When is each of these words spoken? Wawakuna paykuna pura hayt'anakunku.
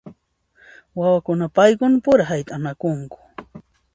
Wawakuna 0.99 1.45
paykuna 1.55 1.97
pura 2.05 2.23
hayt'anakunku. 2.29 3.19